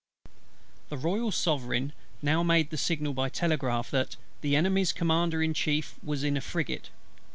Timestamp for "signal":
2.77-3.13